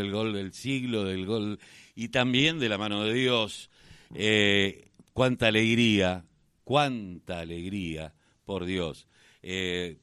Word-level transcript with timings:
del 0.00 0.10
gol 0.10 0.32
del 0.32 0.52
siglo, 0.52 1.04
del 1.04 1.26
gol 1.26 1.58
y 1.94 2.08
también 2.08 2.58
de 2.58 2.68
la 2.68 2.78
mano 2.78 3.04
de 3.04 3.14
Dios. 3.14 3.70
Eh, 4.14 4.90
cuánta 5.12 5.48
alegría, 5.48 6.24
cuánta 6.64 7.40
alegría, 7.40 8.14
por 8.44 8.64
Dios. 8.64 9.06
Eh, 9.42 9.98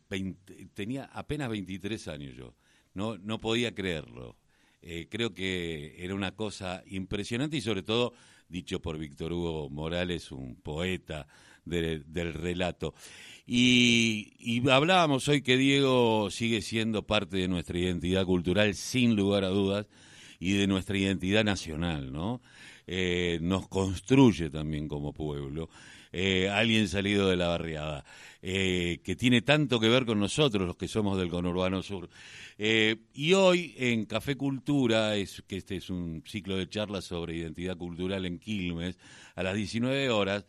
tenía 0.73 1.05
apenas 1.05 1.49
23 1.49 2.07
años 2.07 2.35
yo, 2.35 2.55
no, 2.93 3.17
no 3.17 3.39
podía 3.39 3.75
creerlo. 3.75 4.37
Eh, 4.81 5.07
creo 5.09 5.33
que 5.33 5.95
era 6.03 6.15
una 6.15 6.35
cosa 6.35 6.83
impresionante 6.87 7.57
y 7.57 7.61
sobre 7.61 7.83
todo 7.83 8.13
dicho 8.47 8.81
por 8.81 8.97
Víctor 8.97 9.33
Hugo 9.33 9.69
Morales, 9.69 10.31
un 10.31 10.55
poeta 10.55 11.27
del 11.67 12.33
relato. 12.33 12.93
Y, 13.49 14.61
hablábamos 14.69 15.25
hoy 15.29 15.41
que 15.41 15.55
Diego 15.55 16.29
sigue 16.29 16.61
siendo 16.61 17.07
parte 17.07 17.37
de 17.37 17.47
nuestra 17.47 17.79
identidad 17.79 18.25
cultural, 18.25 18.75
sin 18.75 19.15
lugar 19.15 19.45
a 19.45 19.47
dudas, 19.47 19.87
y 20.37 20.53
de 20.53 20.67
nuestra 20.67 20.97
identidad 20.97 21.45
nacional, 21.45 22.11
¿no? 22.11 22.41
Eh, 22.85 23.39
nos 23.41 23.69
construye 23.69 24.49
también 24.49 24.89
como 24.89 25.13
pueblo. 25.13 25.69
Eh, 26.11 26.49
alguien 26.49 26.89
salido 26.89 27.29
de 27.29 27.37
la 27.37 27.47
barriada, 27.47 28.03
eh, 28.41 28.99
que 29.03 29.15
tiene 29.15 29.41
tanto 29.41 29.79
que 29.79 29.87
ver 29.87 30.05
con 30.05 30.19
nosotros, 30.19 30.67
los 30.67 30.75
que 30.75 30.89
somos 30.89 31.17
del 31.17 31.29
conurbano 31.29 31.81
sur. 31.81 32.09
y 32.57 33.33
hoy 33.33 33.75
en 33.77 34.05
Café 34.05 34.35
Cultura, 34.35 35.15
es, 35.15 35.43
que 35.47 35.57
este 35.57 35.77
es 35.77 35.89
un 35.89 36.23
ciclo 36.25 36.57
de 36.57 36.67
charlas 36.67 37.05
sobre 37.05 37.37
identidad 37.37 37.77
cultural 37.77 38.25
en 38.25 38.39
Quilmes, 38.39 38.97
a 39.35 39.43
las 39.43 39.55
19 39.55 40.09
horas, 40.09 40.45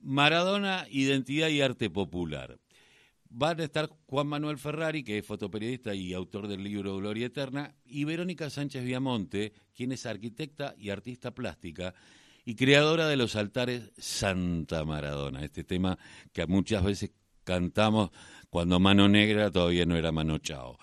Maradona, 0.00 0.86
Identidad 0.90 1.48
y 1.48 1.60
Arte 1.60 1.90
Popular. 1.90 2.58
Van 3.28 3.60
a 3.60 3.64
estar 3.64 3.88
Juan 4.06 4.26
Manuel 4.26 4.58
Ferrari, 4.58 5.02
que 5.02 5.18
es 5.18 5.26
fotoperiodista 5.26 5.94
y 5.94 6.12
autor 6.12 6.48
del 6.48 6.62
libro 6.62 6.96
Gloria 6.98 7.26
Eterna, 7.26 7.74
y 7.84 8.04
Verónica 8.04 8.50
Sánchez 8.50 8.84
Viamonte, 8.84 9.52
quien 9.74 9.92
es 9.92 10.04
arquitecta 10.04 10.74
y 10.76 10.90
artista 10.90 11.30
plástica 11.30 11.94
y 12.44 12.54
creadora 12.54 13.06
de 13.08 13.16
los 13.16 13.36
altares 13.36 13.92
Santa 13.96 14.84
Maradona, 14.84 15.44
este 15.44 15.64
tema 15.64 15.98
que 16.32 16.46
muchas 16.46 16.84
veces 16.84 17.12
cantamos 17.44 18.10
cuando 18.50 18.78
Mano 18.80 19.08
Negra 19.08 19.50
todavía 19.50 19.86
no 19.86 19.96
era 19.96 20.12
Mano 20.12 20.38
Chao. 20.38 20.78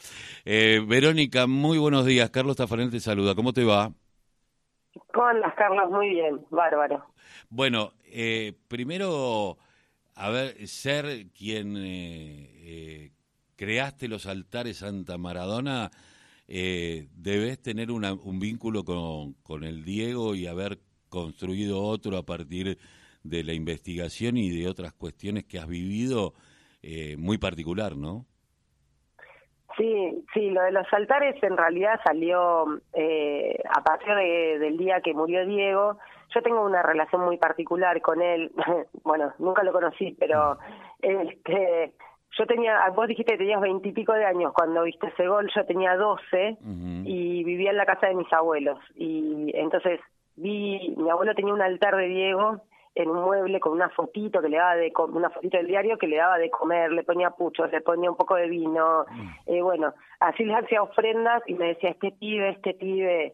Eh, 0.45 0.83
Verónica, 0.87 1.47
muy 1.47 1.77
buenos 1.77 2.05
días. 2.05 2.29
Carlos 2.31 2.55
Tafanel 2.55 2.89
te 2.89 2.99
saluda. 2.99 3.35
¿Cómo 3.35 3.53
te 3.53 3.63
va? 3.63 3.93
¿Cómo 5.13 5.27
andas, 5.27 5.53
Carlos? 5.55 5.89
Muy 5.91 6.09
bien, 6.09 6.45
bárbaro. 6.49 7.05
Bueno, 7.49 7.93
eh, 8.05 8.53
primero, 8.67 9.57
a 10.15 10.29
ver, 10.29 10.67
ser 10.67 11.27
quien 11.31 11.77
eh, 11.77 12.49
eh, 12.55 13.11
creaste 13.55 14.07
los 14.07 14.25
altares 14.25 14.77
Santa 14.77 15.17
Maradona, 15.17 15.91
debes 16.47 17.61
tener 17.61 17.91
un 17.91 18.39
vínculo 18.39 18.83
con, 18.83 19.33
con 19.43 19.63
el 19.63 19.85
Diego 19.85 20.33
y 20.33 20.47
haber 20.47 20.79
construido 21.07 21.83
otro 21.83 22.17
a 22.17 22.25
partir 22.25 22.79
de 23.21 23.43
la 23.43 23.53
investigación 23.53 24.35
y 24.35 24.49
de 24.49 24.67
otras 24.67 24.93
cuestiones 24.93 25.45
que 25.45 25.59
has 25.59 25.67
vivido 25.67 26.33
muy 27.17 27.37
particular, 27.37 27.95
¿no? 27.95 28.25
Sí, 29.80 30.25
sí, 30.33 30.49
lo 30.49 30.61
de 30.63 30.73
los 30.73 30.85
altares 30.91 31.41
en 31.41 31.55
realidad 31.55 32.02
salió 32.03 32.66
eh, 32.91 33.58
a 33.73 33.81
partir 33.81 34.13
del 34.13 34.77
día 34.77 34.99
que 34.99 35.13
murió 35.13 35.45
Diego. 35.45 35.97
Yo 36.36 36.41
tengo 36.41 36.66
una 36.66 36.83
relación 36.83 37.21
muy 37.21 37.38
particular 37.38 38.02
con 38.02 38.21
él. 38.21 38.52
bueno, 39.03 39.33
nunca 39.39 39.63
lo 39.63 39.71
conocí, 39.71 40.17
pero 40.19 40.58
este, 41.02 41.94
yo 42.38 42.45
tenía, 42.45 42.89
vos 42.94 43.08
dijiste 43.08 43.31
que 43.31 43.38
tenías 43.38 43.61
veintipico 43.61 44.11
de 44.11 44.25
años 44.25 44.52
cuando 44.53 44.83
viste 44.83 45.08
ese 45.08 45.30
gol, 45.30 45.49
yo 45.55 45.66
tenía 45.66 45.95
doce 45.95 46.58
y 47.05 47.45
vivía 47.45 47.71
en 47.71 47.77
la 47.77 47.86
casa 47.86 48.08
de 48.08 48.16
mis 48.16 48.31
abuelos. 48.33 48.80
Y 48.95 49.49
entonces 49.55 50.02
vi, 50.36 50.93
mi 50.97 51.09
abuelo 51.09 51.33
tenía 51.36 51.53
un 51.53 51.61
altar 51.61 51.95
de 51.95 52.08
Diego 52.08 52.61
en 53.00 53.09
un 53.09 53.22
mueble 53.23 53.59
con 53.59 53.73
una 53.73 53.89
fotito 53.89 54.42
que 54.42 54.50
le 54.50 54.58
daba 54.58 54.76
de 54.76 54.92
una 55.11 55.30
fotito 55.30 55.58
del 55.58 55.67
diario 55.67 55.98
que 55.98 56.08
le 56.08 56.17
daba 56.17 56.37
de 56.37 56.49
comer, 56.49 56.92
le 56.92 57.04
ponía 57.04 57.32
puchos, 57.32 57.71
le 57.71 57.82
ponía 57.82 58.10
un 58.10 58.17
poco 58.17 58.36
de 58.36 58.48
vino, 58.48 59.05
mm. 59.10 59.30
eh, 59.48 59.61
bueno, 59.61 59.93
así 60.20 60.43
les 60.43 60.58
hacía 60.58 60.83
ofrendas 60.83 61.42
y 61.48 61.54
me 61.54 61.67
decía, 61.67 61.92
este 61.92 62.11
pibe, 62.11 62.49
este 62.49 62.73
pibe, 62.73 63.33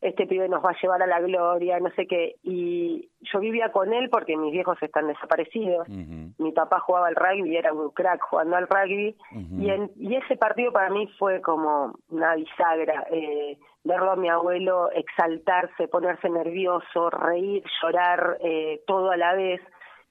este 0.00 0.26
pibe 0.26 0.48
nos 0.48 0.62
va 0.62 0.70
a 0.70 0.80
llevar 0.80 1.02
a 1.02 1.06
la 1.06 1.20
gloria, 1.20 1.80
no 1.80 1.90
sé 1.96 2.06
qué. 2.06 2.36
Y 2.42 3.08
yo 3.32 3.40
vivía 3.40 3.72
con 3.72 3.92
él 3.94 4.10
porque 4.10 4.36
mis 4.36 4.52
viejos 4.52 4.76
están 4.82 5.06
desaparecidos. 5.06 5.88
Mi 5.88 6.52
papá 6.52 6.80
jugaba 6.80 7.08
al 7.08 7.16
rugby, 7.16 7.56
era 7.56 7.72
un 7.72 7.90
crack 7.90 8.20
jugando 8.20 8.56
al 8.56 8.68
rugby. 8.68 9.16
y, 9.58 9.70
en, 9.70 9.90
y 9.96 10.16
ese 10.16 10.36
partido 10.36 10.72
para 10.72 10.90
mí 10.90 11.08
fue 11.18 11.40
como 11.40 11.94
una 12.10 12.34
bisagra. 12.34 13.06
Eh, 13.10 13.56
verlo 13.84 14.12
a 14.12 14.16
mi 14.16 14.28
abuelo 14.28 14.90
exaltarse, 14.92 15.88
ponerse 15.88 16.28
nervioso, 16.28 17.10
reír, 17.10 17.62
llorar, 17.82 18.38
eh, 18.40 18.82
todo 18.86 19.10
a 19.10 19.16
la 19.16 19.34
vez. 19.34 19.60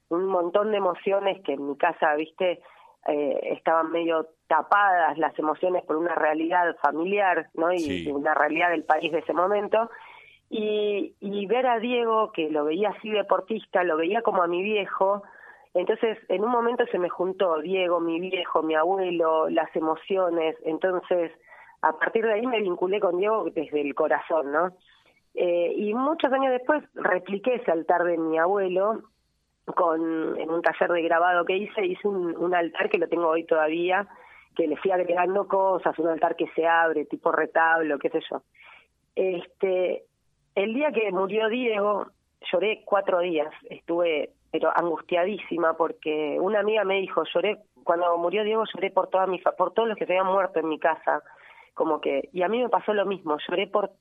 Un 0.08 0.26
montón 0.26 0.70
de 0.70 0.78
emociones 0.78 1.42
que 1.42 1.54
en 1.54 1.68
mi 1.68 1.76
casa, 1.76 2.14
viste, 2.14 2.62
eh, 3.08 3.40
estaban 3.52 3.90
medio 3.90 4.28
tapadas 4.46 5.18
las 5.18 5.36
emociones 5.38 5.84
por 5.84 5.96
una 5.96 6.14
realidad 6.14 6.76
familiar, 6.82 7.48
¿no? 7.54 7.72
Y, 7.72 8.10
una 8.10 8.34
realidad 8.34 8.70
del 8.70 8.84
país 8.84 9.10
de 9.12 9.18
ese 9.18 9.32
momento. 9.32 9.90
Y, 10.50 11.14
y 11.20 11.46
ver 11.46 11.66
a 11.66 11.80
Diego, 11.80 12.30
que 12.32 12.50
lo 12.50 12.64
veía 12.64 12.90
así 12.90 13.10
deportista, 13.10 13.82
lo 13.82 13.96
veía 13.96 14.22
como 14.22 14.42
a 14.42 14.46
mi 14.46 14.62
viejo, 14.62 15.22
entonces 15.74 16.18
en 16.28 16.44
un 16.44 16.50
momento 16.50 16.86
se 16.86 16.98
me 17.00 17.08
juntó 17.08 17.60
Diego, 17.60 17.98
mi 17.98 18.20
viejo, 18.20 18.62
mi 18.62 18.76
abuelo, 18.76 19.48
las 19.48 19.74
emociones, 19.74 20.56
entonces 20.64 21.32
a 21.84 21.98
partir 21.98 22.24
de 22.24 22.32
ahí 22.32 22.46
me 22.46 22.60
vinculé 22.60 22.98
con 22.98 23.18
Diego 23.18 23.44
desde 23.54 23.80
el 23.80 23.94
corazón, 23.94 24.52
¿no? 24.52 24.72
Eh, 25.34 25.74
y 25.76 25.92
muchos 25.94 26.32
años 26.32 26.52
después 26.52 26.82
repliqué 26.94 27.56
ese 27.56 27.70
altar 27.70 28.04
de 28.04 28.16
mi 28.16 28.38
abuelo 28.38 29.02
con 29.74 30.38
en 30.38 30.50
un 30.50 30.62
taller 30.62 30.90
de 30.92 31.02
grabado 31.02 31.44
que 31.44 31.56
hice, 31.56 31.84
hice 31.84 32.06
un, 32.06 32.36
un 32.36 32.54
altar 32.54 32.88
que 32.88 32.98
lo 32.98 33.08
tengo 33.08 33.28
hoy 33.28 33.44
todavía, 33.44 34.06
que 34.56 34.66
le 34.66 34.76
fui 34.76 34.92
agregando 34.92 35.48
cosas, 35.48 35.98
un 35.98 36.08
altar 36.08 36.36
que 36.36 36.46
se 36.54 36.66
abre, 36.66 37.06
tipo 37.06 37.32
retablo, 37.32 37.98
qué 37.98 38.10
sé 38.10 38.20
yo. 38.30 38.42
Este, 39.14 40.04
el 40.54 40.72
día 40.74 40.92
que 40.92 41.10
murió 41.10 41.48
Diego, 41.48 42.06
lloré 42.52 42.82
cuatro 42.84 43.20
días, 43.20 43.52
estuve 43.68 44.30
pero 44.50 44.70
angustiadísima 44.72 45.76
porque 45.76 46.36
una 46.38 46.60
amiga 46.60 46.84
me 46.84 47.00
dijo, 47.00 47.24
lloré, 47.34 47.58
cuando 47.82 48.16
murió 48.18 48.44
Diego 48.44 48.62
lloré 48.72 48.92
por 48.92 49.08
toda 49.08 49.26
mi 49.26 49.40
por 49.58 49.74
todos 49.74 49.88
los 49.88 49.98
que 49.98 50.06
se 50.06 50.12
habían 50.12 50.32
muerto 50.32 50.60
en 50.60 50.68
mi 50.68 50.78
casa, 50.78 51.24
como 51.74 52.00
que, 52.00 52.28
y 52.32 52.42
a 52.42 52.48
mí 52.48 52.62
me 52.62 52.68
pasó 52.68 52.94
lo 52.94 53.04
mismo, 53.04 53.36
lloré 53.48 53.66
por 53.66 53.92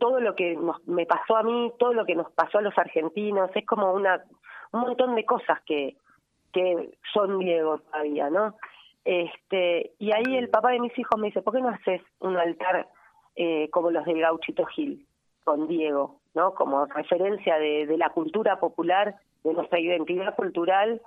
todo 0.00 0.18
lo 0.20 0.34
que 0.34 0.56
nos, 0.56 0.86
me 0.88 1.06
pasó 1.06 1.36
a 1.36 1.42
mí, 1.42 1.72
todo 1.78 1.92
lo 1.92 2.04
que 2.04 2.14
nos 2.14 2.30
pasó 2.32 2.58
a 2.58 2.62
los 2.62 2.76
argentinos, 2.76 3.50
es 3.54 3.66
como 3.66 3.92
una, 3.92 4.24
un 4.72 4.80
montón 4.80 5.14
de 5.14 5.24
cosas 5.24 5.60
que, 5.66 5.96
que 6.52 6.90
son 7.12 7.38
Diego 7.38 7.78
todavía, 7.78 8.30
¿no? 8.30 8.56
Este, 9.04 9.92
y 9.98 10.12
ahí 10.12 10.36
el 10.36 10.48
papá 10.48 10.70
de 10.70 10.80
mis 10.80 10.96
hijos 10.98 11.20
me 11.20 11.26
dice, 11.28 11.42
¿por 11.42 11.54
qué 11.54 11.60
no 11.60 11.68
haces 11.68 12.00
un 12.20 12.36
altar 12.36 12.88
eh, 13.36 13.68
como 13.70 13.90
los 13.90 14.04
del 14.04 14.20
Gauchito 14.20 14.64
Gil, 14.66 15.06
con 15.44 15.68
Diego, 15.68 16.20
¿no? 16.34 16.54
Como 16.54 16.86
referencia 16.86 17.58
de, 17.58 17.86
de 17.86 17.98
la 17.98 18.10
cultura 18.10 18.58
popular, 18.58 19.16
de 19.44 19.52
nuestra 19.54 19.80
identidad 19.80 20.34
cultural 20.36 21.00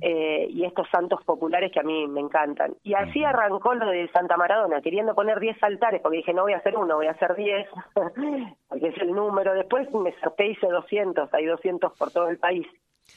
eh, 0.00 0.46
y 0.50 0.64
estos 0.64 0.88
santos 0.90 1.22
populares 1.24 1.70
que 1.72 1.80
a 1.80 1.84
mí 1.84 2.06
me 2.08 2.20
encantan. 2.20 2.74
Y 2.82 2.94
así 2.94 3.22
arrancó 3.24 3.74
lo 3.74 3.86
de 3.86 4.08
Santa 4.12 4.36
Maradona, 4.36 4.80
queriendo 4.80 5.14
poner 5.14 5.38
10 5.38 5.62
altares, 5.62 6.00
porque 6.02 6.18
dije, 6.18 6.34
no 6.34 6.42
voy 6.42 6.52
a 6.52 6.58
hacer 6.58 6.76
uno, 6.76 6.96
voy 6.96 7.06
a 7.06 7.12
hacer 7.12 7.34
10, 7.34 7.68
porque 8.68 8.88
es 8.88 8.98
el 8.98 9.12
número. 9.12 9.54
Después 9.54 9.90
me 9.92 10.12
sorteé, 10.20 10.50
hice 10.50 10.66
200, 10.66 11.32
hay 11.32 11.46
200 11.46 11.96
por 11.96 12.10
todo 12.10 12.28
el 12.28 12.38
país. 12.38 12.66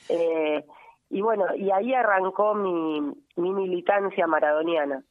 Eh, 0.09 0.63
y 1.09 1.21
bueno, 1.21 1.45
y 1.55 1.71
ahí 1.71 1.93
arrancó 1.93 2.53
mi, 2.53 3.01
mi 3.37 3.51
militancia 3.53 4.27
maradoniana. 4.27 5.03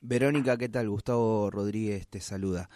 Verónica, 0.00 0.56
¿qué 0.56 0.68
tal? 0.68 0.88
Gustavo 0.88 1.50
Rodríguez 1.50 2.08
te 2.08 2.20
saluda. 2.20 2.68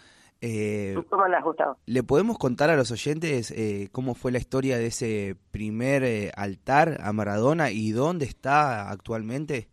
Eh, 0.45 0.93
¿Cómo 1.09 1.25
le 1.25 1.37
has 1.37 1.43
gustado? 1.43 1.77
¿Le 1.85 2.03
podemos 2.03 2.37
contar 2.37 2.69
a 2.69 2.75
los 2.75 2.91
oyentes 2.91 3.49
eh, 3.51 3.87
cómo 3.93 4.13
fue 4.13 4.29
la 4.29 4.39
historia 4.39 4.77
de 4.77 4.87
ese 4.87 5.35
primer 5.51 6.03
eh, 6.03 6.31
altar 6.35 6.97
a 7.01 7.13
Maradona 7.13 7.71
y 7.71 7.93
dónde 7.93 8.25
está 8.25 8.91
actualmente? 8.91 9.69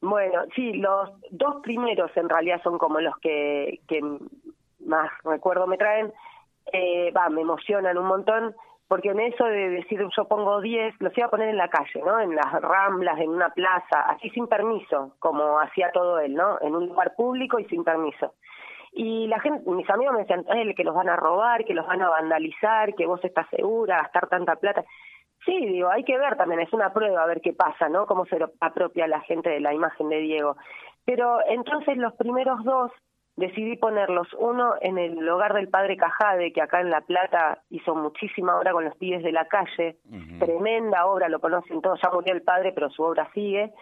Bueno, 0.00 0.42
sí, 0.56 0.72
los 0.72 1.10
dos 1.30 1.62
primeros 1.62 2.10
en 2.16 2.28
realidad 2.28 2.60
son 2.64 2.76
como 2.76 2.98
los 2.98 3.16
que, 3.18 3.82
que 3.86 4.00
más 4.84 5.12
recuerdo 5.22 5.68
me 5.68 5.78
traen. 5.78 6.12
Eh, 6.72 7.12
va, 7.16 7.28
me 7.28 7.42
emocionan 7.42 7.98
un 7.98 8.06
montón 8.06 8.52
porque 8.88 9.10
en 9.10 9.20
eso 9.20 9.44
de 9.44 9.70
decir 9.70 10.00
yo 10.16 10.24
pongo 10.26 10.60
10, 10.60 10.94
los 10.98 11.16
iba 11.16 11.28
a 11.28 11.30
poner 11.30 11.50
en 11.50 11.56
la 11.56 11.68
calle, 11.68 12.02
¿no? 12.04 12.18
En 12.18 12.34
las 12.34 12.52
ramblas, 12.60 13.20
en 13.20 13.30
una 13.30 13.50
plaza, 13.50 14.00
así 14.08 14.28
sin 14.30 14.48
permiso, 14.48 15.12
como 15.20 15.60
hacía 15.60 15.92
todo 15.92 16.18
él, 16.18 16.34
¿no? 16.34 16.58
En 16.62 16.74
un 16.74 16.88
lugar 16.88 17.14
público 17.14 17.60
y 17.60 17.64
sin 17.66 17.84
permiso. 17.84 18.34
Y 18.98 19.26
la 19.26 19.38
gente, 19.40 19.70
mis 19.70 19.88
amigos 19.90 20.14
me 20.14 20.20
decían, 20.20 20.46
que 20.74 20.82
los 20.82 20.94
van 20.94 21.10
a 21.10 21.16
robar, 21.16 21.66
que 21.66 21.74
los 21.74 21.86
van 21.86 22.00
a 22.00 22.08
vandalizar, 22.08 22.94
que 22.94 23.04
vos 23.04 23.22
estás 23.22 23.46
segura, 23.50 23.98
gastar 23.98 24.26
tanta 24.28 24.56
plata. 24.56 24.86
Sí, 25.44 25.66
digo, 25.66 25.90
hay 25.90 26.02
que 26.02 26.16
ver 26.16 26.36
también, 26.38 26.60
es 26.60 26.72
una 26.72 26.94
prueba 26.94 27.22
a 27.22 27.26
ver 27.26 27.42
qué 27.42 27.52
pasa, 27.52 27.90
¿no? 27.90 28.06
Cómo 28.06 28.24
se 28.24 28.38
apropia 28.58 29.06
la 29.06 29.20
gente 29.20 29.50
de 29.50 29.60
la 29.60 29.74
imagen 29.74 30.08
de 30.08 30.20
Diego. 30.20 30.56
Pero 31.04 31.40
entonces 31.46 31.98
los 31.98 32.14
primeros 32.14 32.64
dos 32.64 32.90
decidí 33.36 33.76
ponerlos 33.76 34.28
uno 34.38 34.76
en 34.80 34.96
el 34.96 35.28
hogar 35.28 35.52
del 35.52 35.68
padre 35.68 35.98
Cajade, 35.98 36.54
que 36.54 36.62
acá 36.62 36.80
en 36.80 36.88
La 36.88 37.02
Plata 37.02 37.62
hizo 37.68 37.94
muchísima 37.94 38.58
obra 38.58 38.72
con 38.72 38.86
los 38.86 38.96
pibes 38.96 39.22
de 39.22 39.32
la 39.32 39.46
calle, 39.46 39.98
tremenda 40.38 41.04
obra, 41.04 41.28
lo 41.28 41.38
conocen 41.40 41.82
todos, 41.82 42.00
ya 42.02 42.10
murió 42.10 42.32
el 42.32 42.42
padre, 42.42 42.72
pero 42.72 42.88
su 42.88 43.02
obra 43.02 43.28
sigue. 43.34 43.74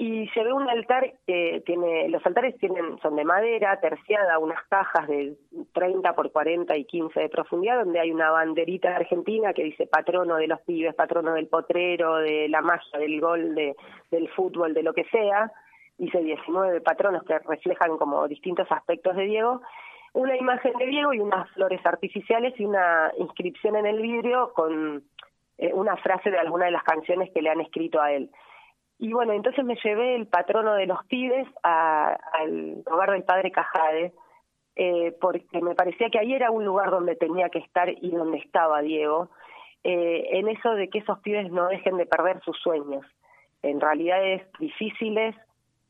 Y 0.00 0.30
llevé 0.30 0.52
un 0.52 0.70
altar 0.70 1.12
que 1.26 1.60
tiene, 1.66 2.08
los 2.08 2.24
altares 2.24 2.56
tienen, 2.58 2.98
son 3.00 3.16
de 3.16 3.24
madera, 3.24 3.80
terciada, 3.80 4.38
unas 4.38 4.62
cajas 4.68 5.08
de 5.08 5.34
30 5.74 6.14
por 6.14 6.30
40 6.30 6.76
y 6.76 6.84
15 6.84 7.18
de 7.18 7.28
profundidad, 7.28 7.80
donde 7.80 7.98
hay 7.98 8.12
una 8.12 8.30
banderita 8.30 8.90
de 8.90 8.94
argentina 8.94 9.52
que 9.52 9.64
dice 9.64 9.88
patrono 9.88 10.36
de 10.36 10.46
los 10.46 10.60
pibes, 10.60 10.94
patrono 10.94 11.34
del 11.34 11.48
potrero, 11.48 12.18
de 12.18 12.48
la 12.48 12.62
magia, 12.62 12.98
del 12.98 13.20
gol, 13.20 13.56
de, 13.56 13.74
del 14.12 14.28
fútbol, 14.30 14.72
de 14.72 14.84
lo 14.84 14.94
que 14.94 15.04
sea 15.04 15.52
hice 15.98 16.22
19 16.22 16.80
patronos 16.80 17.24
que 17.24 17.38
reflejan 17.40 17.98
como 17.98 18.26
distintos 18.28 18.70
aspectos 18.70 19.16
de 19.16 19.24
Diego, 19.24 19.60
una 20.14 20.36
imagen 20.36 20.72
de 20.78 20.86
Diego 20.86 21.12
y 21.12 21.20
unas 21.20 21.50
flores 21.50 21.84
artificiales 21.84 22.54
y 22.58 22.64
una 22.64 23.12
inscripción 23.18 23.76
en 23.76 23.86
el 23.86 24.00
vidrio 24.00 24.52
con 24.54 25.02
eh, 25.58 25.72
una 25.74 25.96
frase 25.96 26.30
de 26.30 26.38
alguna 26.38 26.66
de 26.66 26.70
las 26.70 26.84
canciones 26.84 27.30
que 27.34 27.42
le 27.42 27.50
han 27.50 27.60
escrito 27.60 28.00
a 28.00 28.12
él. 28.12 28.30
Y 28.98 29.12
bueno, 29.12 29.32
entonces 29.32 29.64
me 29.64 29.76
llevé 29.76 30.16
el 30.16 30.26
patrono 30.26 30.74
de 30.74 30.86
los 30.86 31.04
pibes 31.06 31.46
al 31.62 32.82
hogar 32.86 33.12
del 33.12 33.22
padre 33.22 33.52
Cajade, 33.52 34.12
eh, 34.74 35.16
porque 35.20 35.60
me 35.60 35.74
parecía 35.74 36.10
que 36.10 36.18
ahí 36.18 36.34
era 36.34 36.50
un 36.50 36.64
lugar 36.64 36.90
donde 36.90 37.14
tenía 37.14 37.48
que 37.48 37.60
estar 37.60 37.88
y 37.88 38.10
donde 38.10 38.38
estaba 38.38 38.82
Diego, 38.82 39.30
eh, 39.84 40.28
en 40.32 40.48
eso 40.48 40.74
de 40.74 40.88
que 40.88 40.98
esos 40.98 41.20
pibes 41.20 41.50
no 41.50 41.68
dejen 41.68 41.96
de 41.96 42.06
perder 42.06 42.40
sus 42.42 42.58
sueños. 42.58 43.06
En 43.62 43.80
realidades 43.80 44.42
difíciles, 44.58 45.36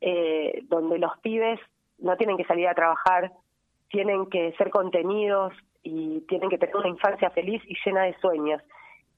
eh, 0.01 0.63
donde 0.69 0.99
los 0.99 1.19
pibes 1.19 1.59
no 1.99 2.17
tienen 2.17 2.37
que 2.37 2.45
salir 2.45 2.69
a 2.69 2.75
trabajar, 2.75 3.33
tienen 3.89 4.27
que 4.27 4.53
ser 4.53 4.71
contenidos 4.71 5.55
y 5.83 6.21
tienen 6.29 6.51
que 6.51 6.59
tener 6.59 6.77
una 6.77 6.89
infancia 6.89 7.31
feliz 7.31 7.63
y 7.67 7.75
llena 7.85 8.03
de 8.03 8.19
sueños. 8.21 8.63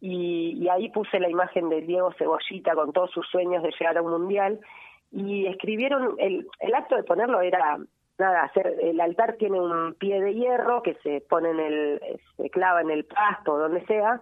Y, 0.01 0.69
ahí 0.69 0.89
puse 0.91 1.21
la 1.21 1.29
imagen 1.29 1.69
de 1.69 1.83
Diego 1.83 2.13
Cebollita 2.17 2.75
con 2.75 2.93
todos 2.93 3.11
sus 3.11 3.27
sueños 3.29 3.63
de 3.63 3.73
llegar 3.79 3.99
a 3.99 4.03
un 4.03 4.11
mundial. 4.11 4.61
Y 5.13 5.47
escribieron, 5.47 6.15
el, 6.19 6.47
el 6.61 6.75
acto 6.75 6.97
de 6.97 7.03
ponerlo 7.03 7.41
era 7.41 7.79
nada, 8.21 8.43
hacer, 8.43 8.77
el 8.81 9.01
altar 9.01 9.37
tiene 9.39 9.59
un 9.61 9.95
pie 9.95 10.21
de 10.21 10.35
hierro 10.35 10.83
que 10.83 10.95
se 11.03 11.23
pone 11.23 11.51
en 11.51 11.59
el, 11.59 12.01
se 12.37 12.51
clava 12.51 12.83
en 12.83 12.91
el 12.91 13.05
pasto, 13.07 13.59
donde 13.59 13.85
sea, 13.87 14.21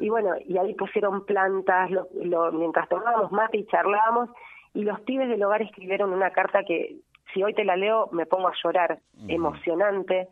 y 0.00 0.08
bueno, 0.08 0.34
y 0.46 0.56
ahí 0.56 0.74
pusieron 0.74 1.26
plantas, 1.26 1.90
lo, 1.90 2.52
mientras 2.52 2.88
tomábamos 2.88 3.32
mate 3.32 3.58
y 3.58 3.66
charlábamos, 3.66 4.30
y 4.74 4.84
los 4.84 5.00
pibes 5.00 5.28
del 5.28 5.42
hogar 5.42 5.60
escribieron 5.60 6.12
una 6.12 6.30
carta 6.30 6.62
que 6.64 6.96
si 7.34 7.42
hoy 7.42 7.52
te 7.52 7.64
la 7.64 7.76
leo 7.76 8.08
me 8.12 8.26
pongo 8.26 8.48
a 8.48 8.54
llorar, 8.62 9.00
emocionante, 9.28 10.28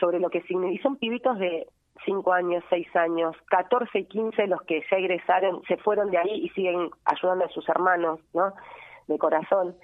sobre 0.00 0.20
lo 0.20 0.28
que 0.28 0.42
significa. 0.42 0.80
Y 0.80 0.82
son 0.82 0.96
pibitos 0.96 1.38
de 1.38 1.66
5 2.08 2.32
años, 2.32 2.64
6 2.70 2.96
años, 2.96 3.36
14 3.50 3.98
y 3.98 4.04
15 4.06 4.46
los 4.46 4.62
que 4.62 4.82
ya 4.90 4.96
egresaron, 4.96 5.62
se 5.68 5.76
fueron 5.76 6.10
de 6.10 6.16
ahí 6.16 6.44
y 6.44 6.48
siguen 6.50 6.88
ayudando 7.04 7.44
a 7.44 7.50
sus 7.50 7.68
hermanos, 7.68 8.20
¿no? 8.32 8.54
De 9.08 9.18
corazón. 9.18 9.76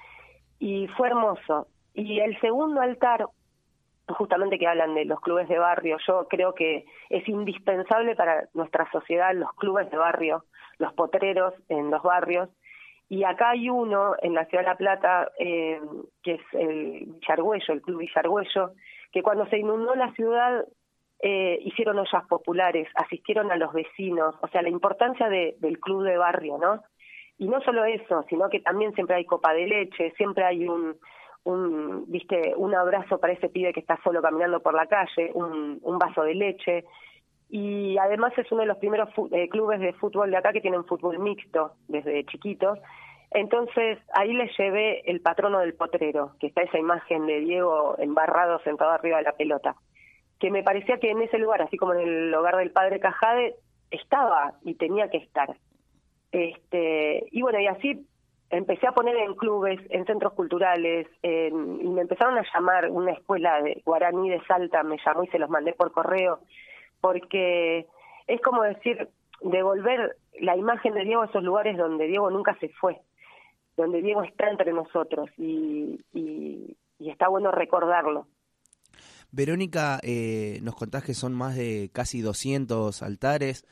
Y 0.58 0.88
fue 0.96 1.08
hermoso. 1.08 1.66
Y 1.92 2.20
el 2.20 2.40
segundo 2.40 2.80
altar, 2.80 3.26
justamente 4.08 4.58
que 4.58 4.66
hablan 4.66 4.94
de 4.94 5.04
los 5.04 5.20
clubes 5.20 5.48
de 5.48 5.58
barrio, 5.58 5.98
yo 6.08 6.26
creo 6.28 6.54
que 6.54 6.86
es 7.10 7.28
indispensable 7.28 8.16
para 8.16 8.48
nuestra 8.54 8.90
sociedad 8.90 9.34
los 9.34 9.52
clubes 9.56 9.90
de 9.90 9.98
barrio, 9.98 10.44
los 10.78 10.94
potreros 10.94 11.52
en 11.68 11.90
los 11.90 12.02
barrios, 12.02 12.48
y 13.10 13.24
acá 13.24 13.50
hay 13.50 13.68
uno 13.68 14.14
en 14.22 14.32
la 14.32 14.46
Ciudad 14.46 14.64
de 14.64 14.70
La 14.70 14.76
Plata, 14.76 15.30
eh, 15.38 15.78
que 16.22 16.34
es 16.34 16.40
el 16.52 17.06
Villargüello, 17.20 17.74
el 17.74 17.82
Club 17.82 17.98
Villargüello, 17.98 18.70
que 19.12 19.22
cuando 19.22 19.46
se 19.46 19.58
inundó 19.58 19.94
la 19.94 20.10
ciudad 20.14 20.64
eh, 21.26 21.58
hicieron 21.62 21.98
ollas 21.98 22.26
populares, 22.28 22.86
asistieron 22.96 23.50
a 23.50 23.56
los 23.56 23.72
vecinos, 23.72 24.34
o 24.42 24.48
sea, 24.48 24.60
la 24.60 24.68
importancia 24.68 25.30
de, 25.30 25.56
del 25.58 25.80
club 25.80 26.02
de 26.04 26.18
barrio, 26.18 26.58
¿no? 26.58 26.82
Y 27.38 27.48
no 27.48 27.62
solo 27.62 27.86
eso, 27.86 28.24
sino 28.28 28.50
que 28.50 28.60
también 28.60 28.92
siempre 28.92 29.16
hay 29.16 29.24
copa 29.24 29.54
de 29.54 29.66
leche, 29.66 30.12
siempre 30.18 30.44
hay 30.44 30.68
un, 30.68 30.96
un 31.44 32.04
viste, 32.08 32.52
un 32.56 32.74
abrazo 32.74 33.18
para 33.18 33.32
ese 33.32 33.48
pibe 33.48 33.72
que 33.72 33.80
está 33.80 33.98
solo 34.04 34.20
caminando 34.20 34.60
por 34.60 34.74
la 34.74 34.86
calle, 34.86 35.30
un, 35.32 35.78
un 35.82 35.98
vaso 35.98 36.24
de 36.24 36.34
leche, 36.34 36.84
y 37.48 37.96
además 37.96 38.36
es 38.36 38.52
uno 38.52 38.60
de 38.60 38.66
los 38.66 38.76
primeros 38.76 39.08
eh, 39.32 39.48
clubes 39.48 39.80
de 39.80 39.94
fútbol 39.94 40.30
de 40.30 40.36
acá 40.36 40.52
que 40.52 40.60
tienen 40.60 40.84
fútbol 40.84 41.18
mixto 41.18 41.72
desde 41.88 42.24
chiquitos. 42.26 42.78
Entonces 43.30 43.98
ahí 44.12 44.34
les 44.34 44.54
llevé 44.58 45.00
el 45.10 45.22
patrono 45.22 45.60
del 45.60 45.72
potrero, 45.72 46.32
que 46.38 46.48
está 46.48 46.60
esa 46.60 46.78
imagen 46.78 47.26
de 47.26 47.40
Diego 47.40 47.96
embarrado 47.98 48.58
sentado 48.60 48.90
arriba 48.90 49.16
de 49.16 49.24
la 49.24 49.32
pelota, 49.32 49.74
que 50.38 50.50
me 50.50 50.62
parecía 50.62 50.98
que 50.98 51.10
en 51.10 51.22
ese 51.22 51.38
lugar, 51.38 51.62
así 51.62 51.76
como 51.76 51.94
en 51.94 52.00
el 52.00 52.34
hogar 52.34 52.56
del 52.56 52.70
padre 52.70 53.00
Cajade, 53.00 53.56
estaba 53.90 54.54
y 54.62 54.74
tenía 54.74 55.08
que 55.08 55.18
estar. 55.18 55.56
Este, 56.32 57.26
y 57.30 57.42
bueno, 57.42 57.60
y 57.60 57.66
así 57.66 58.06
empecé 58.50 58.86
a 58.86 58.92
poner 58.92 59.16
en 59.16 59.34
clubes, 59.34 59.80
en 59.90 60.04
centros 60.06 60.32
culturales, 60.34 61.06
y 61.22 61.88
me 61.88 62.02
empezaron 62.02 62.38
a 62.38 62.44
llamar 62.52 62.90
una 62.90 63.12
escuela 63.12 63.62
de 63.62 63.82
guaraní 63.84 64.30
de 64.30 64.44
Salta, 64.46 64.82
me 64.82 64.98
llamó 65.04 65.24
y 65.24 65.28
se 65.28 65.38
los 65.38 65.50
mandé 65.50 65.72
por 65.72 65.92
correo 65.92 66.40
porque 67.04 67.86
es 68.26 68.40
como 68.40 68.62
decir, 68.62 69.10
devolver 69.42 70.16
la 70.40 70.56
imagen 70.56 70.94
de 70.94 71.04
Diego 71.04 71.20
a 71.20 71.26
esos 71.26 71.44
lugares 71.44 71.76
donde 71.76 72.06
Diego 72.06 72.30
nunca 72.30 72.56
se 72.60 72.70
fue, 72.70 72.98
donde 73.76 74.00
Diego 74.00 74.22
está 74.22 74.48
entre 74.48 74.72
nosotros 74.72 75.28
y, 75.36 76.00
está 76.98 77.28
bueno 77.28 77.50
recordarlo. 77.50 78.26
Verónica, 79.34 79.98
eh, 80.04 80.60
nos 80.62 80.76
contás 80.76 81.02
que 81.02 81.12
son 81.12 81.34
más 81.34 81.56
de 81.56 81.90
casi 81.92 82.20
200 82.20 83.02
altares. 83.02 83.64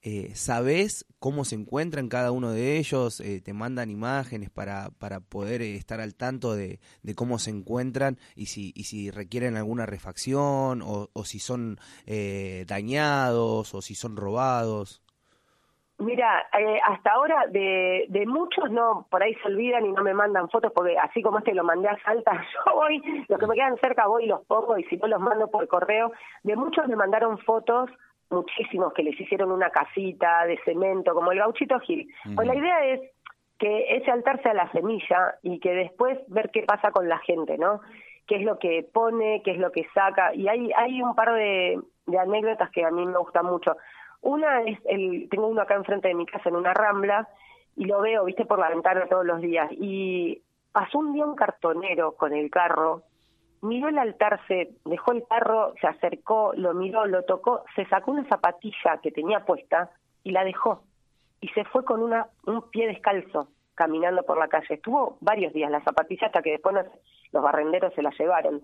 Eh, 0.00 0.32
¿Sabés 0.34 1.04
cómo 1.18 1.44
se 1.44 1.56
encuentran 1.56 2.08
cada 2.08 2.32
uno 2.32 2.52
de 2.52 2.78
ellos? 2.78 3.20
Eh, 3.20 3.42
¿Te 3.42 3.52
mandan 3.52 3.90
imágenes 3.90 4.48
para, 4.48 4.88
para 4.92 5.20
poder 5.20 5.60
eh, 5.60 5.76
estar 5.76 6.00
al 6.00 6.14
tanto 6.14 6.56
de, 6.56 6.80
cómo 7.14 7.38
se 7.38 7.50
encuentran 7.50 8.18
y 8.34 8.46
si, 8.46 8.72
y 8.74 8.84
si 8.84 9.10
requieren 9.10 9.58
alguna 9.58 9.84
refacción 9.84 10.80
o, 10.82 11.10
si 11.26 11.38
son 11.38 11.78
eh, 12.06 12.64
dañados 12.66 13.74
o 13.74 13.82
si 13.82 13.94
son 13.94 14.16
robados? 14.16 15.02
Mira, 16.00 16.48
hasta 16.86 17.12
ahora 17.12 17.44
de, 17.48 18.06
de 18.08 18.26
muchos 18.26 18.70
no, 18.70 19.06
por 19.10 19.22
ahí 19.22 19.34
se 19.34 19.48
olvidan 19.48 19.84
y 19.84 19.92
no 19.92 20.02
me 20.02 20.14
mandan 20.14 20.48
fotos 20.48 20.72
porque 20.74 20.96
así 20.98 21.20
como 21.20 21.38
este 21.38 21.54
lo 21.54 21.62
mandé 21.62 21.88
a 21.88 22.02
Salta, 22.02 22.32
yo 22.66 22.74
voy, 22.74 23.02
los 23.28 23.38
que 23.38 23.46
me 23.46 23.54
quedan 23.54 23.76
cerca 23.78 24.06
voy 24.06 24.24
y 24.24 24.28
los 24.28 24.44
pongo 24.46 24.78
y 24.78 24.84
si 24.84 24.96
no 24.96 25.08
los 25.08 25.20
mando 25.20 25.50
por 25.50 25.68
correo. 25.68 26.12
De 26.42 26.56
muchos 26.56 26.88
me 26.88 26.96
mandaron 26.96 27.38
fotos 27.38 27.90
muchísimos 28.30 28.94
que 28.94 29.02
les 29.02 29.20
hicieron 29.20 29.50
una 29.52 29.70
casita 29.70 30.46
de 30.46 30.58
cemento, 30.64 31.14
como 31.14 31.32
el 31.32 31.38
gauchito 31.38 31.78
Gil. 31.80 32.08
Pues 32.34 32.46
la 32.46 32.54
idea 32.54 32.84
es 32.86 33.00
que 33.58 33.96
ese 33.96 34.10
altar 34.10 34.42
sea 34.42 34.54
la 34.54 34.70
semilla 34.72 35.34
y 35.42 35.60
que 35.60 35.72
después 35.72 36.18
ver 36.28 36.50
qué 36.50 36.62
pasa 36.62 36.92
con 36.92 37.08
la 37.08 37.18
gente, 37.18 37.58
¿no? 37.58 37.80
Qué 38.26 38.36
es 38.36 38.42
lo 38.42 38.58
que 38.58 38.88
pone, 38.90 39.42
qué 39.44 39.50
es 39.50 39.58
lo 39.58 39.70
que 39.70 39.86
saca. 39.92 40.34
Y 40.34 40.48
hay, 40.48 40.70
hay 40.76 41.02
un 41.02 41.14
par 41.14 41.34
de, 41.34 41.78
de 42.06 42.18
anécdotas 42.18 42.70
que 42.70 42.84
a 42.84 42.90
mí 42.90 43.04
me 43.04 43.18
gustan 43.18 43.46
mucho. 43.46 43.76
Una 44.22 44.62
es, 44.62 44.78
el, 44.86 45.28
tengo 45.30 45.46
uno 45.46 45.62
acá 45.62 45.74
enfrente 45.74 46.08
de 46.08 46.14
mi 46.14 46.26
casa 46.26 46.48
en 46.48 46.56
una 46.56 46.74
rambla 46.74 47.28
y 47.76 47.84
lo 47.84 48.00
veo, 48.00 48.24
viste, 48.24 48.44
por 48.44 48.58
la 48.58 48.68
ventana 48.68 49.06
todos 49.08 49.24
los 49.24 49.40
días. 49.40 49.70
Y 49.72 50.42
pasó 50.72 50.98
un 50.98 51.12
día 51.12 51.24
un 51.24 51.36
cartonero 51.36 52.12
con 52.12 52.32
el 52.32 52.50
carro 52.50 53.04
miró 53.62 53.88
el 53.88 53.98
altar, 53.98 54.40
se 54.46 54.70
dejó 54.84 55.12
el 55.12 55.24
carro, 55.26 55.74
se 55.80 55.86
acercó, 55.86 56.52
lo 56.54 56.74
miró, 56.74 57.06
lo 57.06 57.24
tocó, 57.24 57.64
se 57.74 57.84
sacó 57.86 58.12
una 58.12 58.28
zapatilla 58.28 58.98
que 59.02 59.12
tenía 59.12 59.44
puesta 59.44 59.90
y 60.22 60.32
la 60.32 60.44
dejó. 60.44 60.82
Y 61.40 61.48
se 61.48 61.64
fue 61.64 61.84
con 61.84 62.02
una, 62.02 62.28
un 62.46 62.70
pie 62.70 62.86
descalzo 62.86 63.48
caminando 63.74 64.22
por 64.24 64.38
la 64.38 64.48
calle. 64.48 64.74
Estuvo 64.74 65.16
varios 65.20 65.52
días 65.52 65.70
la 65.70 65.82
zapatilla 65.82 66.26
hasta 66.26 66.42
que 66.42 66.52
después 66.52 66.76
los 67.32 67.42
barrenderos 67.42 67.94
se 67.94 68.02
la 68.02 68.10
llevaron. 68.10 68.62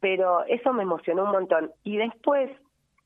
Pero 0.00 0.44
eso 0.44 0.72
me 0.72 0.82
emocionó 0.82 1.24
un 1.24 1.32
montón. 1.32 1.72
Y 1.82 1.96
después, 1.96 2.50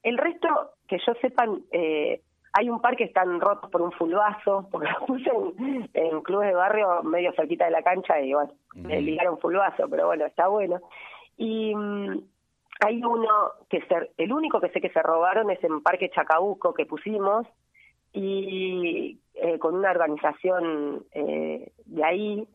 el 0.03 0.19
resto, 0.19 0.73
que 0.87 0.99
yo 1.05 1.15
sepan, 1.21 1.63
eh, 1.71 2.21
hay 2.53 2.71
un 2.71 2.81
par 2.81 2.97
que 2.97 3.05
están 3.05 3.41
rotos 3.41 3.71
por 3.71 3.83
un 3.83 3.93
fulbazo, 3.93 4.69
porque 4.71 4.89
los 4.89 5.03
puse 5.07 5.31
en, 5.31 5.91
en 5.93 6.21
clubes 6.23 6.49
de 6.49 6.55
barrio 6.55 7.03
medio 7.03 7.33
cerquita 7.35 7.67
de 7.67 7.71
la 7.71 7.83
cancha 7.83 8.21
y 8.21 8.33
bueno, 8.33 8.53
le 8.75 9.01
ligaron 9.03 9.39
fulbazo, 9.39 9.89
pero 9.89 10.07
bueno, 10.07 10.27
está 10.27 10.49
bueno. 10.49 10.81
Y 11.37 11.75
mm, 11.75 12.19
hay 12.81 13.03
uno 13.03 13.29
que 13.69 13.81
ser, 13.87 14.11
el 14.17 14.33
único 14.33 14.61
que 14.61 14.69
sé 14.71 14.81
que 14.81 14.91
se 14.91 15.03
robaron 15.03 15.51
es 15.51 15.63
en 15.65 15.83
Parque 15.83 16.11
Chacabuco 16.11 16.75
que 16.75 16.87
pusimos 16.87 17.47
y 18.13 19.19
eh, 19.35 19.59
con 19.59 19.75
una 19.75 19.91
organización 19.91 21.05
eh, 21.13 21.73
de 21.85 22.05
ahí 22.05 22.49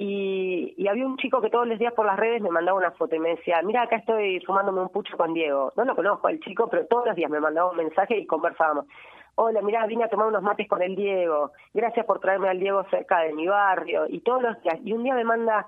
y, 0.00 0.74
y, 0.76 0.86
había 0.86 1.04
un 1.04 1.16
chico 1.16 1.40
que 1.40 1.50
todos 1.50 1.66
los 1.66 1.76
días 1.76 1.92
por 1.92 2.06
las 2.06 2.16
redes 2.16 2.40
me 2.40 2.50
mandaba 2.50 2.78
una 2.78 2.92
foto 2.92 3.16
y 3.16 3.18
me 3.18 3.30
decía, 3.30 3.60
mira, 3.64 3.82
acá 3.82 3.96
estoy 3.96 4.38
fumándome 4.46 4.80
un 4.80 4.90
pucho 4.90 5.16
con 5.16 5.34
Diego. 5.34 5.72
No 5.76 5.84
lo 5.84 5.96
conozco 5.96 6.28
al 6.28 6.38
chico, 6.38 6.68
pero 6.70 6.86
todos 6.86 7.06
los 7.06 7.16
días 7.16 7.28
me 7.28 7.40
mandaba 7.40 7.72
un 7.72 7.76
mensaje 7.78 8.16
y 8.16 8.24
conversábamos. 8.24 8.86
Hola, 9.34 9.60
mira, 9.60 9.84
vine 9.86 10.04
a 10.04 10.08
tomar 10.08 10.28
unos 10.28 10.42
mates 10.44 10.68
con 10.68 10.82
el 10.82 10.94
Diego. 10.94 11.50
Gracias 11.74 12.06
por 12.06 12.20
traerme 12.20 12.48
al 12.48 12.60
Diego 12.60 12.84
cerca 12.90 13.18
de 13.22 13.32
mi 13.32 13.48
barrio. 13.48 14.04
Y 14.08 14.20
todos 14.20 14.40
los 14.40 14.62
días. 14.62 14.78
Y 14.84 14.92
un 14.92 15.02
día 15.02 15.16
me 15.16 15.24
manda 15.24 15.66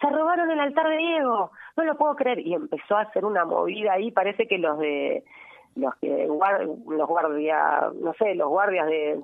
se 0.00 0.10
robaron 0.10 0.50
el 0.50 0.60
altar 0.60 0.88
de 0.88 0.96
Diego, 0.96 1.50
no 1.76 1.84
lo 1.84 1.96
puedo 1.96 2.14
creer. 2.14 2.40
Y 2.40 2.54
empezó 2.54 2.96
a 2.96 3.02
hacer 3.02 3.24
una 3.24 3.44
movida 3.44 3.94
ahí, 3.94 4.10
parece 4.12 4.46
que 4.46 4.58
los 4.58 4.78
de 4.78 5.24
los 5.74 5.94
que 5.96 6.26
los 6.26 7.08
guardias, 7.08 7.94
no 7.94 8.12
sé, 8.14 8.34
los 8.34 8.48
guardias 8.48 8.86
de 8.86 9.20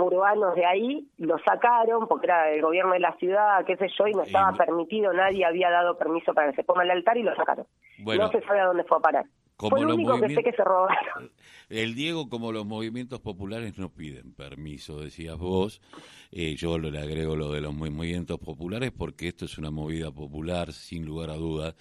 urbanos 0.00 0.54
de 0.54 0.64
ahí 0.64 1.08
lo 1.18 1.38
sacaron 1.38 2.06
porque 2.08 2.26
era 2.26 2.50
el 2.50 2.62
gobierno 2.62 2.92
de 2.92 3.00
la 3.00 3.16
ciudad, 3.16 3.64
qué 3.64 3.76
sé 3.76 3.88
yo, 3.98 4.06
y 4.06 4.12
no 4.12 4.22
estaba 4.22 4.52
permitido, 4.56 5.12
nadie 5.12 5.44
había 5.44 5.70
dado 5.70 5.96
permiso 5.96 6.32
para 6.34 6.50
que 6.50 6.56
se 6.56 6.64
ponga 6.64 6.82
el 6.82 6.90
altar 6.90 7.16
y 7.16 7.22
lo 7.22 7.34
sacaron. 7.36 7.66
no 7.98 8.30
se 8.30 8.40
sabe 8.42 8.60
a 8.60 8.66
dónde 8.66 8.84
fue 8.84 8.98
a 8.98 9.00
parar. 9.00 9.26
fue 9.56 9.80
lo 9.80 9.94
único 9.94 10.20
que 10.20 10.34
sé 10.34 10.42
que 10.42 10.52
se 10.52 10.64
robaron. 10.64 11.30
El 11.68 11.94
Diego, 11.94 12.30
como 12.30 12.50
los 12.50 12.64
movimientos 12.64 13.20
populares, 13.20 13.78
no 13.78 13.90
piden 13.90 14.32
permiso, 14.32 15.00
decías 15.00 15.36
vos. 15.36 15.82
Eh, 16.32 16.54
yo 16.56 16.78
le 16.78 16.98
agrego 16.98 17.36
lo 17.36 17.52
de 17.52 17.60
los 17.60 17.74
movimientos 17.74 18.38
populares 18.38 18.90
porque 18.90 19.28
esto 19.28 19.44
es 19.44 19.58
una 19.58 19.70
movida 19.70 20.10
popular, 20.10 20.72
sin 20.72 21.04
lugar 21.04 21.28
a 21.28 21.34
dudas 21.34 21.74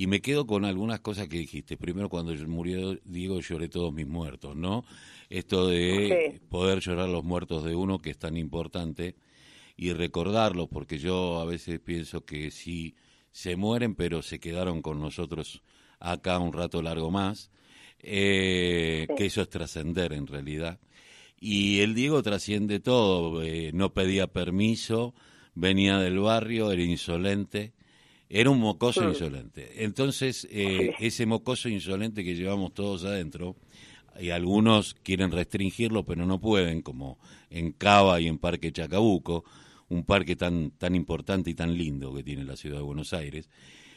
y 0.00 0.06
me 0.06 0.22
quedo 0.22 0.46
con 0.46 0.64
algunas 0.64 1.00
cosas 1.00 1.28
que 1.28 1.36
dijiste. 1.36 1.76
Primero, 1.76 2.08
cuando 2.08 2.32
murió 2.48 2.98
Diego, 3.04 3.38
lloré 3.40 3.68
todos 3.68 3.92
mis 3.92 4.06
muertos, 4.06 4.56
¿no? 4.56 4.82
Esto 5.28 5.68
de 5.68 6.40
poder 6.48 6.80
llorar 6.80 7.10
los 7.10 7.22
muertos 7.22 7.64
de 7.64 7.74
uno, 7.74 7.98
que 7.98 8.08
es 8.08 8.18
tan 8.18 8.38
importante, 8.38 9.16
y 9.76 9.92
recordarlos, 9.92 10.68
porque 10.70 10.96
yo 10.98 11.38
a 11.38 11.44
veces 11.44 11.80
pienso 11.80 12.24
que 12.24 12.50
sí 12.50 12.94
se 13.30 13.56
mueren, 13.56 13.94
pero 13.94 14.22
se 14.22 14.40
quedaron 14.40 14.80
con 14.80 15.02
nosotros 15.02 15.62
acá 15.98 16.38
un 16.38 16.54
rato 16.54 16.80
largo 16.80 17.10
más, 17.10 17.50
eh, 17.98 19.06
que 19.18 19.26
eso 19.26 19.42
es 19.42 19.50
trascender 19.50 20.14
en 20.14 20.26
realidad. 20.26 20.80
Y 21.38 21.80
el 21.80 21.94
Diego 21.94 22.22
trasciende 22.22 22.80
todo, 22.80 23.42
eh, 23.42 23.70
no 23.74 23.92
pedía 23.92 24.28
permiso, 24.28 25.14
venía 25.54 25.98
del 25.98 26.20
barrio, 26.20 26.72
era 26.72 26.82
insolente, 26.82 27.74
era 28.30 28.48
un 28.48 28.60
mocoso 28.60 29.02
insolente. 29.02 29.84
Entonces, 29.84 30.48
eh, 30.52 30.94
ese 31.00 31.26
mocoso 31.26 31.68
insolente 31.68 32.22
que 32.24 32.36
llevamos 32.36 32.72
todos 32.72 33.04
adentro, 33.04 33.56
y 34.18 34.30
algunos 34.30 34.94
quieren 34.94 35.32
restringirlo, 35.32 36.04
pero 36.04 36.26
no 36.26 36.40
pueden, 36.40 36.82
como 36.82 37.18
en 37.50 37.72
Cava 37.72 38.20
y 38.20 38.28
en 38.28 38.38
Parque 38.38 38.72
Chacabuco, 38.72 39.44
un 39.88 40.04
parque 40.04 40.36
tan, 40.36 40.70
tan 40.72 40.94
importante 40.94 41.50
y 41.50 41.54
tan 41.54 41.76
lindo 41.76 42.14
que 42.14 42.22
tiene 42.22 42.44
la 42.44 42.56
ciudad 42.56 42.76
de 42.76 42.84
Buenos 42.84 43.12
Aires. 43.12 43.50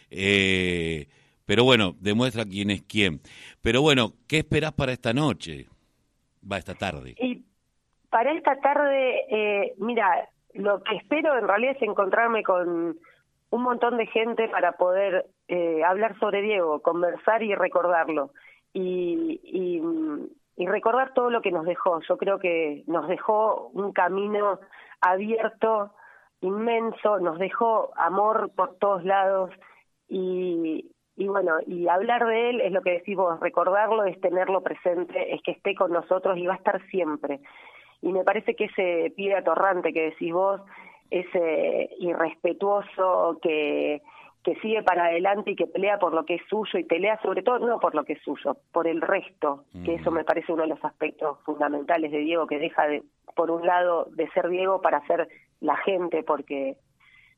Eh, 0.10 1.08
pero 1.46 1.64
bueno, 1.64 1.96
demuestra 2.00 2.46
quién 2.46 2.72
es 2.72 2.82
quién. 2.84 3.22
Pero 3.62 3.82
bueno, 3.82 4.14
¿qué 4.28 4.40
esperás 4.40 4.74
para 4.74 4.94
esta 4.94 5.14
noche? 5.14 5.68
Va, 6.50 6.58
esta 6.58 6.74
tarde. 6.74 7.16
Y 7.20 7.44
para 8.10 8.34
esta 8.34 8.60
tarde, 8.62 9.22
eh, 9.30 9.74
mira, 9.78 10.30
lo 10.54 10.82
que 10.84 10.96
espero 10.96 11.38
en 11.38 11.48
realidad 11.48 11.76
es 11.76 11.82
encontrarme 11.82 12.44
con 12.44 12.98
un 13.54 13.62
montón 13.62 13.98
de 13.98 14.08
gente 14.08 14.50
para 14.50 14.72
poder 14.72 15.28
eh, 15.48 15.84
hablar 15.84 16.18
sobre 16.18 16.42
Diego, 16.42 16.82
conversar 16.82 17.44
y 17.44 17.54
recordarlo. 17.54 18.32
Y, 18.74 19.40
y, 19.44 20.66
recordar 20.66 21.14
todo 21.14 21.30
lo 21.30 21.42
que 21.44 21.52
nos 21.52 21.66
dejó. 21.66 22.00
Yo 22.02 22.18
creo 22.18 22.40
que 22.40 22.84
nos 22.88 23.08
dejó 23.08 23.70
un 23.74 23.92
camino 23.94 24.60
abierto, 25.02 25.92
inmenso, 26.42 27.20
nos 27.20 27.38
dejó 27.38 27.92
amor 27.96 28.50
por 28.56 28.76
todos 28.80 29.04
lados 29.04 29.52
y, 30.08 30.90
y 31.16 31.28
bueno, 31.28 31.58
y 31.68 31.88
hablar 31.88 32.26
de 32.26 32.50
él 32.50 32.62
es 32.62 32.72
lo 32.72 32.82
que 32.82 32.94
decimos, 32.94 33.40
recordarlo 33.40 34.06
es 34.06 34.20
tenerlo 34.20 34.62
presente, 34.62 35.36
es 35.36 35.44
que 35.44 35.52
esté 35.52 35.76
con 35.76 35.92
nosotros 35.92 36.38
y 36.38 36.48
va 36.48 36.54
a 36.54 36.58
estar 36.58 36.82
siempre. 36.88 37.40
Y 38.02 38.12
me 38.12 38.24
parece 38.24 38.56
que 38.56 38.66
ese 38.66 39.14
pie 39.16 39.36
atorrante 39.36 39.94
que 39.94 40.10
decís 40.10 40.34
vos 40.34 40.62
ese 41.10 41.90
irrespetuoso 42.00 43.40
que, 43.42 44.02
que 44.44 44.56
sigue 44.56 44.84
para 44.84 45.06
adelante 45.06 45.52
y 45.52 45.56
que 45.56 45.68
pelea 45.68 45.98
por 46.00 46.14
lo 46.14 46.26
que 46.26 46.36
es 46.36 46.42
suyo 46.50 46.78
y 46.78 46.84
pelea 46.84 47.20
sobre 47.22 47.44
todo 47.44 47.60
no 47.60 47.80
por 47.80 47.96
lo 47.96 48.04
que 48.04 48.14
es 48.14 48.22
suyo, 48.22 48.58
por 48.72 48.88
el 48.88 49.02
resto, 49.02 49.64
que 49.86 49.96
eso 49.96 50.12
me 50.12 50.26
parece 50.26 50.52
uno 50.52 50.64
de 50.64 50.70
los 50.70 50.84
aspectos 50.84 51.40
fundamentales 51.46 52.12
de 52.12 52.20
Diego, 52.20 52.46
que 52.46 52.60
deja 52.60 52.88
de, 52.88 53.04
por 53.36 53.52
un 53.52 53.66
lado, 53.66 54.08
de 54.12 54.30
ser 54.32 54.50
Diego 54.50 54.82
para 54.82 55.06
ser 55.08 55.30
la 55.62 55.78
gente, 55.78 56.24
porque, 56.24 56.76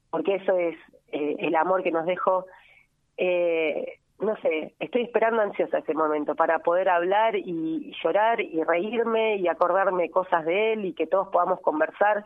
porque 0.09 0.35
eso 0.35 0.57
es 0.57 0.75
eh, 1.11 1.35
el 1.39 1.55
amor 1.55 1.83
que 1.83 1.91
nos 1.91 2.05
dejó. 2.05 2.45
Eh, 3.17 3.99
no 4.19 4.35
sé, 4.37 4.73
estoy 4.79 5.03
esperando 5.03 5.41
ansiosa 5.41 5.79
ese 5.79 5.93
momento 5.93 6.35
para 6.35 6.59
poder 6.59 6.89
hablar 6.89 7.35
y 7.35 7.93
llorar 8.03 8.41
y 8.41 8.63
reírme 8.63 9.35
y 9.35 9.47
acordarme 9.47 10.09
cosas 10.09 10.45
de 10.45 10.73
él 10.73 10.85
y 10.85 10.93
que 10.93 11.05
todos 11.05 11.27
podamos 11.27 11.59
conversar 11.59 12.25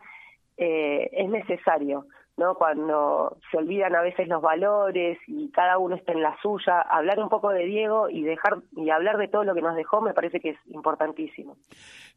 eh, 0.59 1.09
es 1.13 1.29
necesario, 1.29 2.05
¿no? 2.35 2.55
Cuando 2.55 3.37
se 3.49 3.57
olvidan 3.57 3.95
a 3.95 4.01
veces 4.01 4.27
los 4.27 4.41
valores 4.41 5.17
y 5.25 5.49
cada 5.51 5.77
uno 5.77 5.95
está 5.95 6.11
en 6.11 6.21
la 6.21 6.35
suya, 6.41 6.81
hablar 6.81 7.19
un 7.19 7.29
poco 7.29 7.49
de 7.49 7.65
Diego 7.65 8.09
y 8.09 8.23
dejar 8.23 8.57
y 8.75 8.89
hablar 8.89 9.17
de 9.17 9.29
todo 9.29 9.45
lo 9.45 9.55
que 9.55 9.61
nos 9.61 9.75
dejó 9.75 10.01
me 10.01 10.13
parece 10.13 10.39
que 10.39 10.49
es 10.49 10.57
importantísimo. 10.67 11.57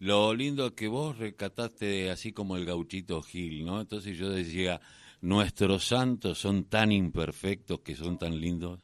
Lo 0.00 0.34
lindo 0.34 0.74
que 0.74 0.88
vos 0.88 1.18
recataste 1.18 2.10
así 2.10 2.32
como 2.32 2.56
el 2.56 2.66
gauchito 2.66 3.22
Gil, 3.22 3.64
¿no? 3.64 3.80
Entonces 3.80 4.18
yo 4.18 4.28
decía, 4.28 4.80
nuestros 5.20 5.84
santos 5.84 6.38
son 6.38 6.64
tan 6.64 6.90
imperfectos 6.90 7.80
que 7.80 7.94
son 7.94 8.18
tan 8.18 8.40
lindos. 8.40 8.80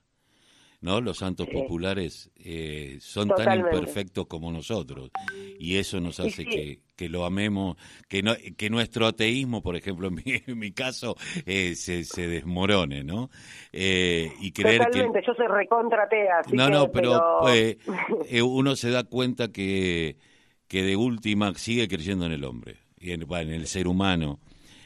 ¿No? 0.81 1.01
Los 1.01 1.19
santos 1.19 1.49
populares 1.49 2.31
eh, 2.37 2.99
son 3.01 3.29
tan 3.29 3.61
imperfectos 3.61 4.27
como 4.27 4.53
nosotros 4.53 5.11
y 5.59 5.77
eso 5.77 6.01
nos 6.01 6.21
hace 6.21 6.45
que, 6.45 6.81
que, 6.95 7.09
lo 7.09 7.25
amemos, 7.25 7.77
que 8.09 8.23
no, 8.23 8.35
que 8.57 8.71
nuestro 8.71 9.07
ateísmo, 9.07 9.61
por 9.63 9.77
ejemplo, 9.77 10.09
en 10.09 10.15
mi, 10.15 10.23
en 10.47 10.59
mi 10.59 10.73
caso, 10.73 11.17
eh, 11.47 11.75
se, 11.75 12.05
se 12.05 12.29
desmorone, 12.29 13.03
¿no? 13.03 13.31
Eh, 13.73 14.31
y 14.41 14.53
creer 14.53 14.85
Totalmente, 14.85 15.23
yo 15.27 15.35
soy 15.35 15.47
recontratea. 15.49 16.43
No, 16.53 16.69
no, 16.69 16.91
pero, 16.93 17.21
pues, 17.41 17.77
uno 18.43 18.77
se 18.77 18.91
da 18.91 19.05
cuenta 19.05 19.49
que, 19.49 20.17
que 20.69 20.83
de 20.83 20.97
última 20.97 21.53
sigue 21.55 21.89
creyendo 21.89 22.27
en 22.27 22.33
el 22.33 22.45
hombre, 22.45 22.77
y 23.01 23.13
en, 23.13 23.23
en 23.23 23.51
el 23.51 23.67
ser 23.67 23.89
humano, 23.89 24.39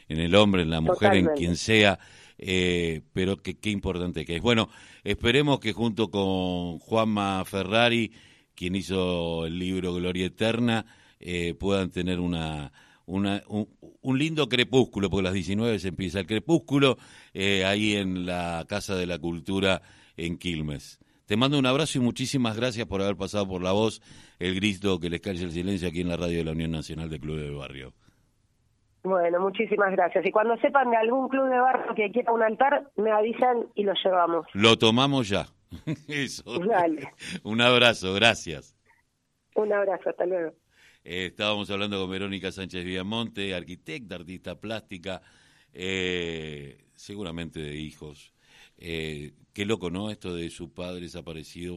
en 0.07 0.19
el 0.19 0.35
hombre, 0.35 0.61
en 0.61 0.69
la 0.69 0.81
mujer, 0.81 1.15
en 1.15 1.27
quien 1.35 1.55
sea 1.55 1.99
eh, 2.37 3.01
pero 3.13 3.37
que 3.37 3.57
qué 3.57 3.69
importante 3.69 4.25
que 4.25 4.35
es. 4.35 4.41
Bueno, 4.41 4.69
esperemos 5.03 5.59
que 5.59 5.71
junto 5.71 6.09
con 6.09 6.79
Juanma 6.79 7.43
Ferrari, 7.45 8.11
quien 8.55 8.75
hizo 8.75 9.45
el 9.45 9.57
libro 9.57 9.93
Gloria 9.93 10.25
Eterna, 10.25 10.85
eh, 11.19 11.53
puedan 11.53 11.89
tener 11.89 12.19
una, 12.19 12.73
una, 13.05 13.43
un, 13.47 14.19
lindo 14.19 14.49
crepúsculo, 14.49 15.09
porque 15.09 15.21
a 15.21 15.29
las 15.29 15.33
19 15.33 15.79
se 15.79 15.89
empieza 15.89 16.19
el 16.19 16.27
crepúsculo, 16.27 16.97
eh, 17.33 17.63
ahí 17.63 17.95
en 17.95 18.25
la 18.25 18.65
Casa 18.67 18.95
de 18.95 19.05
la 19.05 19.19
Cultura 19.19 19.81
en 20.17 20.37
Quilmes. 20.37 20.99
Te 21.25 21.37
mando 21.37 21.57
un 21.57 21.65
abrazo 21.65 21.99
y 21.99 22.01
muchísimas 22.01 22.57
gracias 22.57 22.85
por 22.85 23.01
haber 23.01 23.15
pasado 23.15 23.47
por 23.47 23.63
la 23.63 23.71
voz 23.71 24.01
el 24.39 24.55
grito 24.55 24.99
que 24.99 25.09
les 25.09 25.21
cae 25.21 25.41
el 25.41 25.51
silencio 25.53 25.87
aquí 25.87 26.01
en 26.01 26.09
la 26.09 26.17
radio 26.17 26.39
de 26.39 26.43
la 26.43 26.51
Unión 26.51 26.71
Nacional 26.71 27.09
de 27.09 27.19
Club 27.21 27.37
de 27.37 27.49
Barrio. 27.51 27.93
Bueno, 29.03 29.39
muchísimas 29.41 29.91
gracias. 29.91 30.25
Y 30.25 30.31
cuando 30.31 30.55
sepan 30.57 30.89
de 30.89 30.97
algún 30.97 31.27
club 31.27 31.49
de 31.49 31.59
barrio 31.59 31.93
que 31.93 32.11
quiera 32.11 32.31
un 32.31 32.41
altar, 32.41 32.89
me 32.95 33.11
avisan 33.11 33.67
y 33.75 33.83
lo 33.83 33.93
llevamos. 34.01 34.45
Lo 34.53 34.77
tomamos 34.77 35.27
ya. 35.27 35.45
Eso. 36.07 36.59
Dale. 36.59 37.09
Un 37.43 37.61
abrazo, 37.61 38.13
gracias. 38.13 38.77
Un 39.55 39.73
abrazo, 39.73 40.09
hasta 40.09 40.25
luego. 40.25 40.53
Eh, 41.03 41.27
estábamos 41.27 41.69
hablando 41.69 41.99
con 41.99 42.09
Verónica 42.09 42.51
Sánchez 42.51 42.85
Villamonte, 42.85 43.53
arquitecta, 43.53 44.15
artista 44.15 44.59
plástica, 44.59 45.21
eh, 45.73 46.85
seguramente 46.95 47.59
de 47.59 47.75
hijos. 47.75 48.33
Eh, 48.77 49.33
qué 49.53 49.65
loco, 49.65 49.89
¿no? 49.89 50.09
Esto 50.09 50.33
de 50.33 50.49
su 50.49 50.73
padre 50.73 51.01
desaparecido. 51.01 51.71